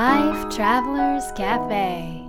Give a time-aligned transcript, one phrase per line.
[0.00, 2.24] Life Travelers Cafe.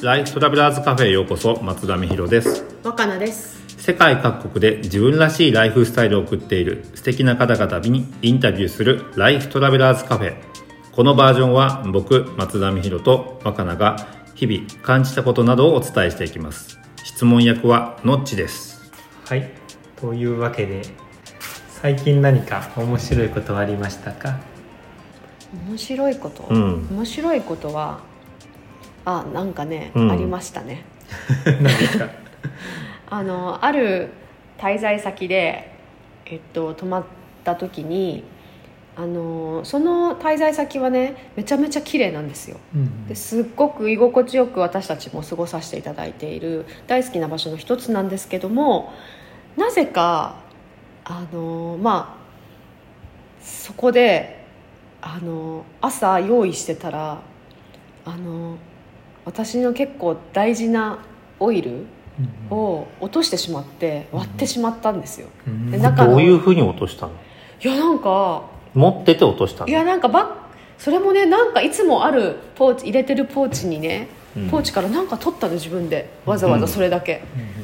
[0.00, 2.64] ライフトラベラーズカフェへようこそ松田美弘です。
[2.84, 3.60] 若菜です。
[3.76, 10.36] 世界各国で自分らしいライフスタイルを送っている素敵な方々にインタビューするライフトラベラーズカフェ。
[10.92, 13.96] このバージョンは僕松田美弘と若菜が
[14.36, 18.90] 日々感じたことなどをお伝えしていきます質問役はのっちです。
[19.26, 19.48] はい。
[19.94, 20.82] というわけで
[21.68, 24.40] 最近何か面白いことはありましたか？
[25.68, 26.88] 面白いこと、うん。
[26.90, 28.00] 面白いことは
[29.04, 30.10] あなんかね、うん。
[30.10, 30.84] ありましたね。
[31.46, 32.08] 何ですか？
[33.08, 34.10] あのある
[34.58, 35.70] 滞在先で、
[36.24, 37.04] えっと、泊まっ
[37.44, 38.24] た時に
[38.98, 42.56] あのその滞在先はねめちゃめちゃ綺麗なんですよ。
[42.74, 48.92] うんですっごく居心地よく私たちも過ごさせていただいている大好きな場所の一つなんですけども
[49.56, 50.36] なぜか
[51.04, 54.44] あのまあそこで
[55.02, 57.20] あの朝用意してたら
[58.06, 58.56] あの
[59.26, 61.00] 私の結構大事な
[61.38, 61.84] オイル
[62.48, 65.70] を落としてしまって割ってしまったんですよ、うん。
[65.70, 67.12] で中のどういうふうに落としたの？
[67.60, 69.68] いやなんか持ってて落としたの。
[69.68, 70.28] いやなんかバッ
[70.78, 74.50] それもねなんかいつもあるポーチ入れてるポーチにね、うん。
[74.50, 76.10] ポーチからなんか取ったの自分で。
[76.26, 77.22] わざわざそれだけ、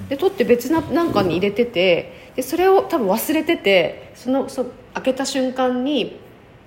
[0.08, 6.18] で取って別ななんかに入れててでそれを多分忘れててそのそ開けた瞬間に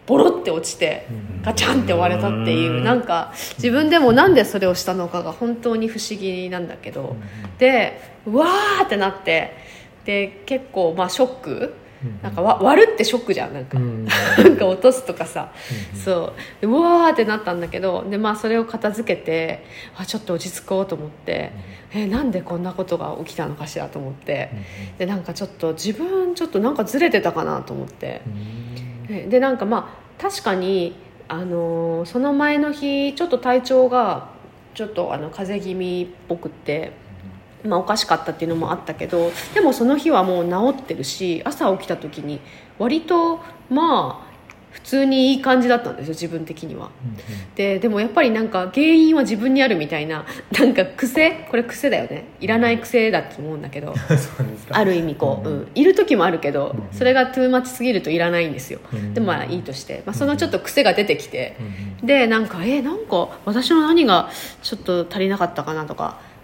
[0.06, 1.08] ボロって落ちて
[1.44, 7.16] ガチャンって割れたっていうなんか自分でもなんでそれをしたのかが本当に不思議なんだけど。
[7.58, 9.56] でうわーってなって
[10.04, 11.74] で結構まあショック
[12.22, 13.78] なんかわ割るってショックじゃんなんか。
[13.78, 15.52] うんなんか落とすとかさ、
[15.94, 16.62] そう。
[16.62, 21.52] でうわーってなったんだけどで、まあ、それを片付けてあちょっと落ち着こうと思って、
[21.94, 24.50] えなんでこんなことが起きたのかしらと思って、
[24.98, 28.22] でなんかちょっと自分ちょっとなんかずれてたかなと思って、
[29.08, 30.96] ででなんかまあ確かに、
[31.28, 34.30] あのーその前の日ちょっと体調が
[34.74, 37.05] ちょっとあの風邪気味っぽくって。
[37.66, 42.40] まあ、おかしかったっていうのもあったけどでもその日はもう治ってるし朝起きた時に
[42.78, 43.40] 割と
[43.70, 44.36] まあ
[44.76, 46.92] 普通にいい感じだったんですよ自分的には。
[47.56, 52.26] ででもやっぱりなんか原因は自分にあるみたいななんか癖これ癖だよね。
[52.42, 53.94] いらない癖だと思うんだけど
[54.72, 58.80] ある意味こう、うん、いる時もあるけどそれがトゥーマッチすぎるといらないんですよ。
[59.14, 61.56] でもまあいいとして、まあ、そのちょっと癖が出てきて
[62.04, 64.30] でなんかえーなんか私の何が
[64.62, 66.35] ちょっと足りなかったかなとかう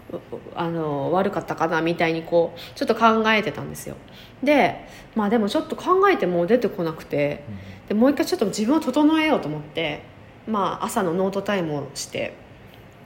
[0.54, 3.96] あの悪かったかなみたいにこうちょっと考えてたんですよ。
[4.42, 7.44] でまあでもちょっと考えても出てこなくて
[7.88, 10.02] でもう一回ちょっと自分を整えようと思って、
[10.46, 12.34] まあ、朝のノートタイムをして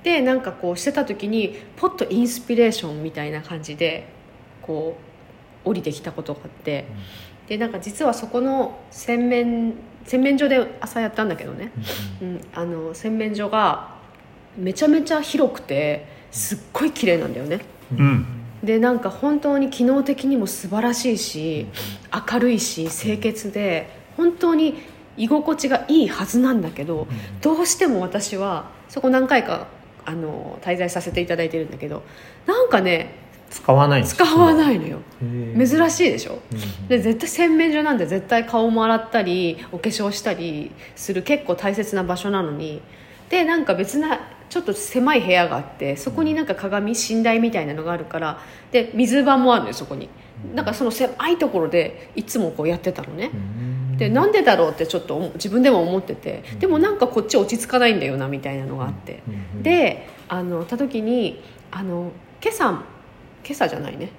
[0.02, 4.08] でなんかこうしてた時にポッとインスピレーションみたいな感じで
[4.62, 4.96] こ
[5.64, 6.86] う降りてきたことがあって、
[7.48, 9.74] でなんか実はそこの洗面
[10.04, 11.72] 洗面所で朝やったんだけどね、
[12.22, 13.96] うん、あの洗面所が
[14.56, 17.60] めちゃめちゃ広くてすっごい綺麗なんだよね。
[17.92, 18.26] うん。
[18.62, 21.66] でなんか本当に機能的にも素晴らしいし
[22.32, 24.74] 明るいし清潔で本当に
[25.16, 27.06] 居心地がいいはずなんだけど
[27.42, 29.68] どうしても私はそこ何回か
[30.04, 32.02] あの滞在させていただいてるんだけど
[32.46, 33.14] なんかね
[33.50, 34.98] 使わない使わないのよ。
[35.20, 36.40] 珍いしいでしょ？
[36.88, 42.80] で絶対洗面所なんて絶対顔も洗ったりお化粧したりする結構大切な場所なのに。
[43.28, 48.40] でなんか別なちょっと狭い部屋があってそこになんか鏡寝台みたいなのがあるから
[48.70, 50.08] で水場もあるのよそこに。
[50.54, 53.30] なんかその狭いところでいつもこうやってたのね。
[53.96, 59.22] でなんでだろうってちょっと思自分でも思っててでもなんかこっち落ち着かないんだよなみたいなのがあって。
[59.62, 62.84] であのた時にあの今朝今
[63.50, 64.10] 朝じゃないね。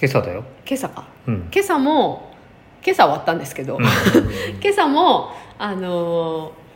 [0.00, 0.44] 今朝だよ。
[0.66, 1.06] 今朝か。
[1.26, 1.48] うん。
[1.52, 2.34] 今朝も
[2.84, 3.78] 今朝終わったんですけど、
[4.62, 6.68] 今朝もあのー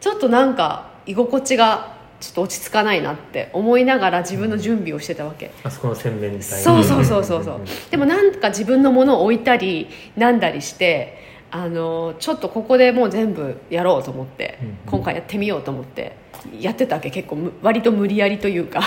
[0.00, 7.60] ちょっとなんか居心地がちょっと落ち着かないなって思いながら自分の準備をしてたわけ、あそこの洗面台そうそうそうそうそう。
[7.90, 11.16] でもなんか自分のものを置いたりなんだりして
[11.50, 16.16] あのちょっとここでもう全部やろうと思って、うん今回やってみようと思って
[16.58, 17.10] やってたわけ。
[17.10, 18.80] 結構む割と無理やりというか、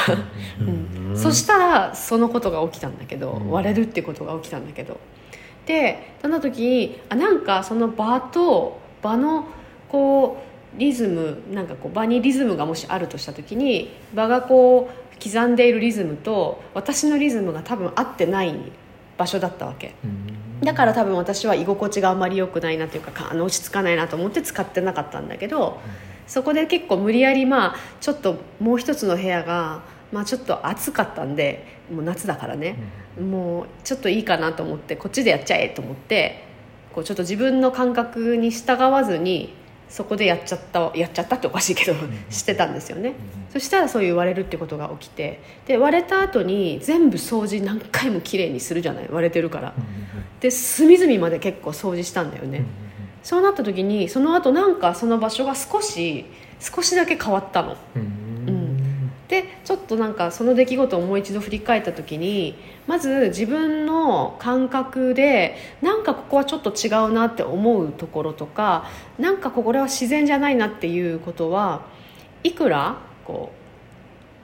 [0.60, 3.50] うんそしたらそのことが起きたんだけど、うん。
[3.50, 5.00] 割れるってことが起きたんだけど。
[5.66, 9.48] でその時にあなんかその場と場の
[9.88, 18.56] こうリズムなんかこう場にリズムがもしあるとした時に場がこう刻んでいるリズムと私のリズムが多分合ってない
[19.18, 19.94] 場所だったわけ。
[20.62, 25.80] だから多分私は居心地があまり良くないなというかかあの落ち着かないなと思って使ってなかったんだけど
[26.28, 29.82] そこで結構無理やりまあちょっともう一つの部屋が
[30.12, 32.76] まあ、ちょっと暑かったんでもう夏だからね、
[33.20, 36.44] もうちょっといいかなと思ってこっちでやっちゃえと思って
[36.94, 39.54] こうちょっと自分の感覚に従わずに
[39.92, 41.94] そこでやっちゃったやっちゃったっておかしいけど
[42.30, 43.14] してたんですよね、
[43.52, 49.74] そしたらそう言われるってことが起きてで割れた後に全部掃除何回もきれいにするじゃない割れてるから。
[50.40, 52.66] で隅々まで結構掃除したんだよね、
[53.22, 56.26] そうなった時にその後なんかその場所が少し
[56.60, 58.21] 少しだけ変わったの、うん、
[59.92, 62.56] となんかその出来事をもう一度振り返った時に
[62.88, 68.86] まず自分の感覚でなんかここはちょっと違うなって思うところとか
[69.20, 71.86] なんかこれは自然じゃないなっていうことは
[72.44, 73.52] いくらこ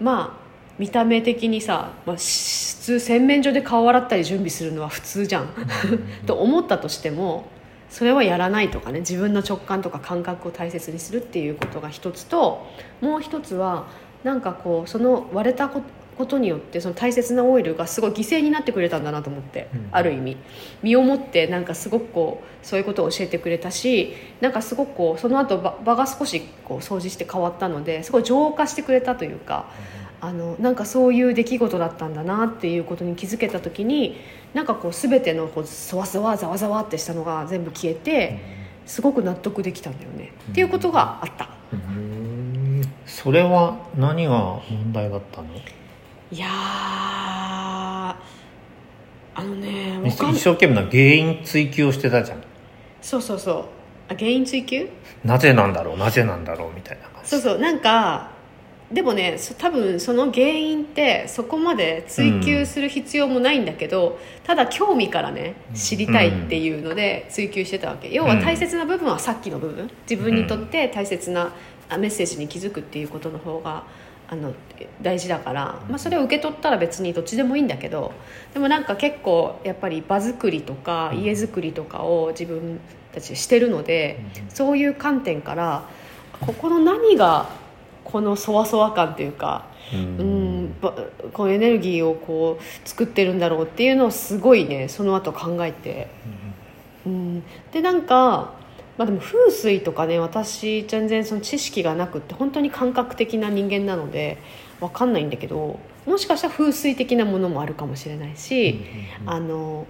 [0.02, 0.48] うまあ
[0.78, 5.48] 見た目的にさ、まあ、普通洗面所で顔洗ったり準備するのは普通じゃん。
[6.28, 7.46] と思ったとしても
[7.90, 12.68] それはやらないとかね自分の直感とか感覚を大切にするっていうことが一つと
[13.02, 13.88] もう一つは
[14.24, 20.38] なんかこうその割れたことによってその大切なオイルがすごい犠牲になってくれたんだなと思って、うん、ある意味。
[20.82, 29.66] 身をもってなんかすごくこうそういうことを教えてくれたしなんかすごくこうその後場が少しこう掃除して変わったのですごい浄化してくれたというか。
[30.20, 34.18] あのなんかそういう出来事だったんだなっていうことに気づけた時に
[34.54, 38.40] なんかこう全てのこうそわそわざわざわってしたのが全部消えて
[38.88, 41.50] すごく納得できたんだよね、っていうことがあった。
[43.08, 45.48] それは何が問題だったの？
[46.30, 48.16] いやあ
[49.38, 52.44] のね一生懸命な原因追求をしてたじゃん。
[53.02, 53.66] そうそうそう。
[54.10, 54.90] あ原因追求？
[55.24, 55.98] なぜなんだろう？
[55.98, 56.74] なぜなんだろう？
[56.76, 57.30] みたいな感じ。
[57.30, 57.60] そうそう。
[57.60, 58.32] なんか
[58.92, 69.90] でもね多分その原因ってそこまで追求する必要もないんだけど、うん、ただ興味からね知りたいっていうので追求してたわけ、うん、要は大切な部分はさっきの部分。
[70.10, 71.54] 自分にとって大切な
[71.96, 73.84] メッセージに気づくっていうことの方が
[74.30, 74.54] あの
[75.02, 78.14] 大事だから、まあ、それを受け取ったら別にどっちでもいいんだけど
[78.54, 82.80] でもなんか結構やっぱり場作りとか家づくりとかを自分
[83.14, 84.20] たちしてるので、
[84.50, 85.90] そういう観点から
[86.42, 87.50] ここの何が
[88.04, 90.76] このそわそわ感というか、うん、
[91.34, 96.10] このエネルギーをこう作ってるんだろうっていうのをすごいねその後考えて、
[97.06, 98.54] うん、でなんか、
[98.98, 104.38] まあ、でも風水とかね私全然その知識がなくって本当に感覚的な人間なので
[104.80, 108.80] 分かんないんだけどもしかしたら風水的なものもあるかもしれないし、
[109.26, 109.86] あの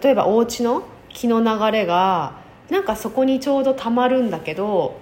[0.00, 4.98] 例えばお家の気の流れがなんかそこにちょうどたまるんだけど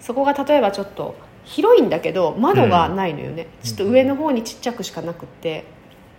[0.00, 1.14] そこが例えばちょっと
[1.44, 5.64] 広いんだけど窓がないのよね、うん、ちょっと上の方にちっちゃくしかなくって。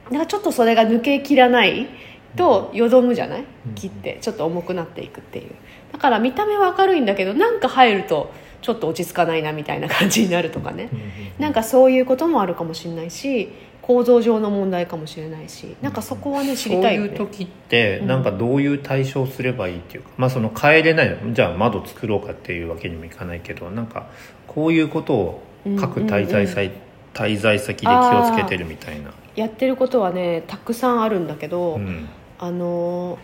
[0.06, 1.88] だからちょっとそれが抜けきらない
[2.36, 5.52] とよどむじゃない、うん、切ってちょっと重くなっていくっていう。
[5.92, 8.32] だから見た目は明るいんだけどなんか入ると
[8.62, 10.96] ちょっと落ち着かないなみたいな感じになるとかね、う
[11.40, 13.50] ん、なんかそういうこともあるかもしれないし
[13.82, 17.08] 構造上の問題かもしれないしなんかそこはね知りたいよね。
[17.08, 24.08] そういう時ってなんかどういう対処すればいいっていうか、まあその帰れないじゃあ窓作ろうかっていうわけにもいかないけどなんか
[24.46, 25.44] こういうことを
[25.80, 26.74] 各滞在先、うん。
[26.74, 29.12] うん滞在先で気をつけてるみたいな。
[29.36, 32.08] やってることはねたくさんあるんだけど、うん、
[32.40, 33.20] あの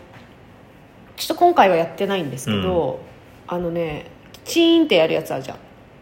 [1.16, 3.00] ちょっと今回はやってないんですけど、
[3.48, 4.10] うん、あのね
[4.44, 5.58] チーンってやるやつあるじゃん、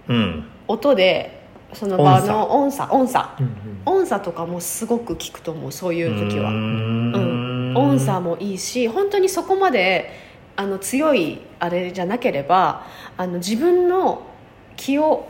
[0.08, 6.50] うん、音でその場の音差音差、うんうん、音差とかもすごく聞くと思うそういう時は。
[6.50, 7.74] うん。
[7.76, 10.10] 音差もいいし本当にそこまで
[10.54, 12.86] あの強いあれじゃなければ
[13.16, 14.22] あの自分の
[14.76, 15.26] 気を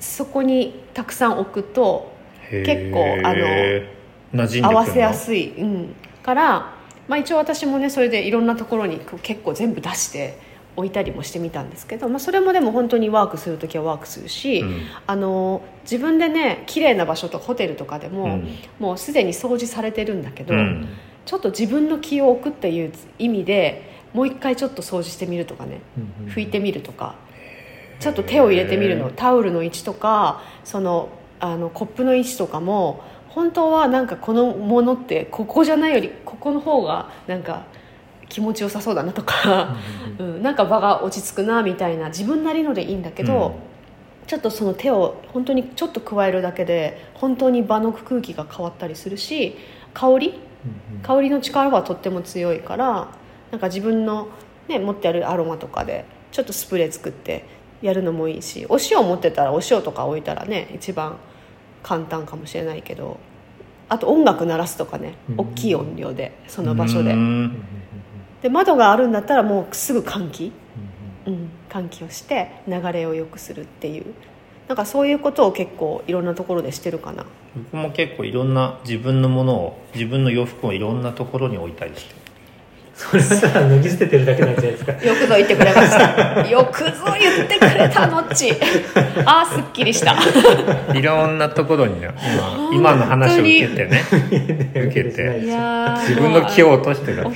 [0.00, 2.12] そこにたくさん置くと
[2.50, 4.68] 結構あの？
[4.68, 6.73] 合わせやすい、うん、から、
[7.08, 10.38] まあ、一応私もねそれでいろんなところに結構全部出して
[10.76, 18.48] 置いたりもしてみたんですけど、まあ、それもでも本当にワークする時はワークするし、うん、あの自分でね綺麗な場所とかホテルとかでも、うん、
[18.80, 20.88] もうすでに掃除されてるんだけど、うん、
[21.24, 25.80] ちょっと自分の気を置くっていう意味でもう一回ちょっと掃除してみるとかね、
[26.28, 27.16] 拭いてみるとか
[27.98, 31.08] ちょっと手を入れてみるのタオルの位置とかその
[31.40, 33.02] あのコップの位置とかも
[33.34, 37.64] 本当はなんかこのものってここじゃないよりここの方がなんか
[38.28, 39.76] 気持ちよさそうだなとか、
[40.18, 43.48] うん、なんか場が落ち着くなみたいな自分なりのでいいんだけど、
[44.22, 49.56] うん、ちょっとその手を本当にちょっと加えるだけで本当に場の空気が変わったりするし
[49.94, 50.34] 香り、
[51.02, 53.08] 香りの力はとっても強いから
[53.50, 54.28] なんか自分の、
[54.68, 57.44] ね、持ってあるアロマとかでちょっとスプレー作って
[57.82, 61.18] やるのもいいしお塩持ってたらお塩とか置いたらね一番
[61.84, 63.20] 簡単かもしれないけど
[63.88, 67.14] あと音楽鳴らすとかね大きい音量でその場所で。
[68.42, 70.52] で窓があるんだったらもうすぐ換気、
[71.24, 74.06] うん、換気をして流れを良くするっていう。
[74.68, 77.26] なんかそういうことを結構いろんなところでしてるかな。
[77.72, 82.14] 僕も結構いろんな自分のものを自分の洋服をいろんなところに置いたりして
[82.94, 84.92] それはただ脱ぎ捨ててるだけなんじゃないですか。
[84.92, 86.48] よくぞ言ってくれました。
[86.48, 88.52] よくぞ言ってくれたのっち。
[89.24, 90.14] ああすっきりした。
[90.94, 92.08] いろんなところにね
[92.72, 94.02] 今今の話を受けてね。
[94.86, 95.40] 受けて。
[96.06, 97.26] 自分の気を落としてる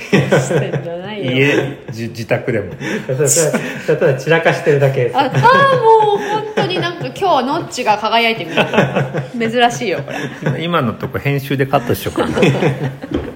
[1.21, 2.73] 家じ自宅でも。
[3.07, 5.17] ただただ散らかしてるだけです。
[5.17, 9.51] ああーもう本当になんか今日はノッチが輝いてみる。
[9.51, 10.13] 珍しいよこ
[10.53, 10.63] れ。
[10.63, 12.37] 今のとこ編集でカットしようかな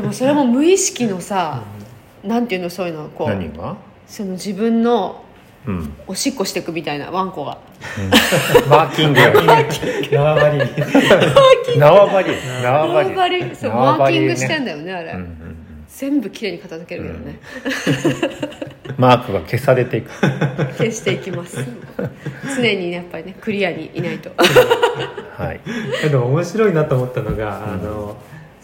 [0.00, 1.64] でもそれも無意識のさ、
[2.22, 3.76] なんていうのそういうのこう何が？
[4.06, 5.24] その自分の
[5.66, 5.92] うん。
[6.06, 7.58] おしっこしてくみたいなワンコが。
[8.70, 10.58] マーキング縄張り。
[11.74, 12.30] に縄張り。
[12.62, 13.14] 縄縄張り。
[13.16, 13.56] 張り。
[13.56, 15.56] そうマーキングしてんだよねあれ、うんうん
[15.88, 17.40] 全部きれいに片付けるけどね、
[18.98, 20.10] マークが消されていく。
[20.76, 21.58] 消していきます。
[22.56, 24.30] 常にやっぱりねクリアにいないと。
[24.36, 25.60] はい。
[26.08, 28.16] でも面白いなと思ったのが、あの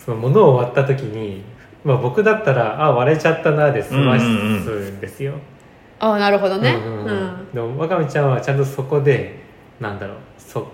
[0.04, 1.42] その物を割った時に、
[1.82, 5.34] まあ、僕だったら「あ割れちゃったな」で済ますんですよ、
[5.98, 6.74] ああなるほどね。
[6.74, 7.48] ううんん、うん。
[7.54, 9.38] でも若見ちゃんはちゃんとそこで
[9.80, 10.68] なんだろうそ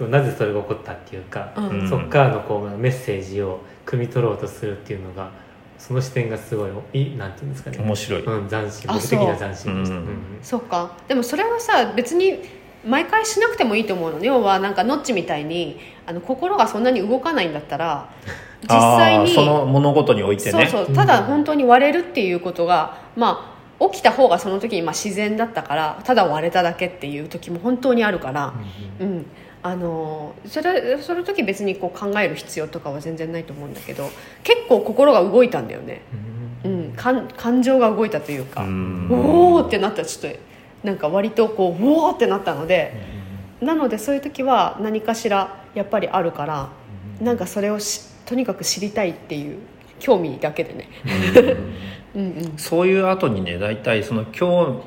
[0.00, 1.88] なぜそれが起こったっていうか、うん。
[1.88, 5.30] そっからのこうメッセージを汲み取ろうとするっていうのが
[5.78, 7.78] その視点がすごいいいなんていうんですかね。
[7.78, 8.24] 面白い。
[8.24, 10.06] うん、斬新あ僕的にはそう斬新でした、うん。
[10.42, 10.92] そっか。
[11.08, 12.40] でもそれはさ別に
[12.84, 18.08] 毎回しなくてもいいと思うの要はなんかノッチみたいにあの心がそんなに動かないんだったら
[18.62, 20.66] 実際にその物事においてね。
[20.66, 23.52] そうそうただ本当に割れるっていうことが、まあ
[23.90, 28.54] 起きた方がその時にまあ自然だったからただ割れただけっていう時も本当にあるから、
[29.00, 29.26] うん
[29.64, 34.10] あのそれその時別にこう考える必要とかは全然ないと思うんだけど
[34.42, 36.02] 結構心が動いたんだよね、
[36.64, 39.08] うん、感感情が動いたというか、うん。
[39.08, 40.38] おおってなったらちょっと
[40.82, 42.94] なんか割とこうおおってなったので、
[43.60, 46.68] なのでそういう時は何かしらやっぱりあるから、
[47.20, 49.58] なんかそれをしとにかく知りたいっていう
[50.00, 50.88] 興味だけでね。
[52.14, 54.82] うんうんそういう後にね大体その今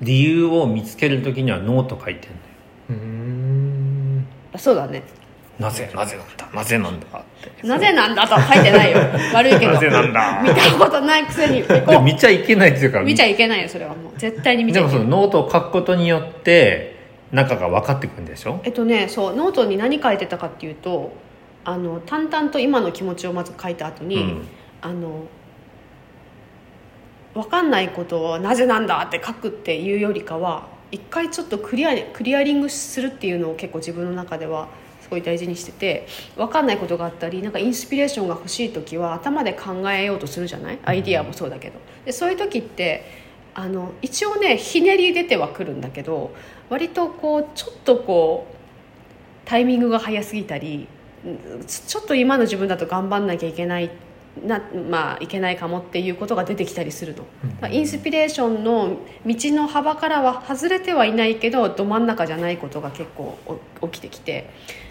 [0.00, 2.42] 日理由を見つける時にはノート書いてんのよ。
[2.90, 4.26] うん。
[4.52, 5.02] あそうだね
[5.58, 6.48] なぜなぜなんだ？
[6.52, 7.22] なぜなんだっ
[7.60, 7.66] て。
[7.66, 8.98] なぜなんだとは書いてないよ。
[9.32, 9.72] 悪いけど。
[9.72, 10.42] なぜなんだ？
[10.42, 11.64] 見たことないくせに。
[12.02, 14.18] 見ちゃいけないっていうか 見ちゃいけないよそれはもう。
[14.18, 15.10] 絶対に見ちでもそゃいけない。
[15.10, 16.96] のノートを書くことによって
[17.30, 18.60] 中が分かってくるんでしょ？
[18.64, 21.12] えっとねそうノートに何書いてたかっていうと
[21.64, 24.48] あの淡々と今の気持ちをまず書いた後に、うん。
[24.82, 25.26] あの
[27.32, 34.68] 分かんないことをなぜなんだって書くっていうよりかは一回ちょっとクリアクリアリングするっていうのを結構自分の中では
[35.04, 40.78] すごい大事にしてて分かんないことがあったりなんかインスピレーションが欲しい時は頭で考えようとするじゃない？
[40.82, 41.78] アイディアもそうだけど。
[42.06, 43.04] でそういう時って
[43.52, 46.34] あの一応ねひねり出てはくるんだけど
[46.70, 48.54] 割とこうちょっとこう
[49.44, 50.88] タイミングが早すぎたり
[51.24, 51.28] う
[51.62, 53.90] んちょっと今の自分だと頑張んなきゃいけない
[54.42, 63.38] な、まあ、いけないかもっていうことが出てきたりするの、だからインスピレーションの道の幅からは外れてはいないけどど真ん中じゃないことが結構
[63.80, 64.50] お起きてきて。
[64.78, 64.83] うん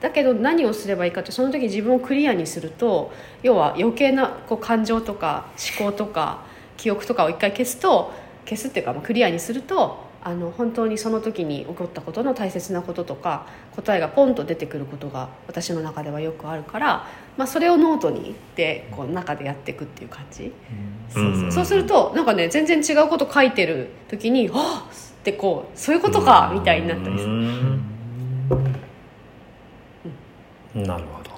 [0.00, 5.46] だけど何をすればいいかってその時自分をクリアにすると要は余計なこう感情とか
[5.78, 6.44] 思考とか
[6.76, 8.12] 記憶とかを一回消すと
[8.44, 17.06] 消すっていうか、まあ、クリアにするとあの本当にその時に起こったことの大切なこととか答えがポンと出てくることが私の中ではよくあるから、
[17.38, 20.52] まあ、それをノートにでこう中でやっていくっていう感じ、
[21.08, 27.78] そうそううんそうするとなんかね全然違うこと書いてる時に「あっ!」ってこうそういうことかみたいになったりすうる。
[30.74, 31.30] なるほど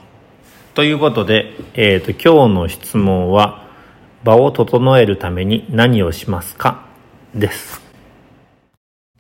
[0.75, 3.67] ということで、えー、と今日の質問は
[4.25, 6.87] 「場を整えるために何をしますか?」
[7.35, 7.83] です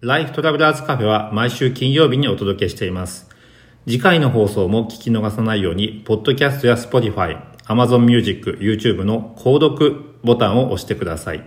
[0.02, 3.30] ライフトラベラーズカフェは毎週金曜日にお届けしています。
[3.86, 11.44] 次回の放送も聞き逃さないように、ポッドキャストや Spotify、Amazon Music、YouTube の購読ボタンを押してください。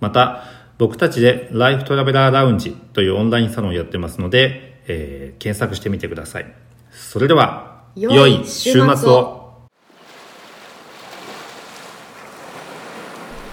[0.00, 0.44] また、
[0.78, 6.46] 僕たちでライフトラベラーラウンジというオンラインサロンをやってますので、えー検索してみてください。
[6.92, 9.42] それでは、良い週末を。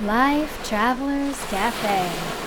[0.08, 2.39] Life Travelers Cafe.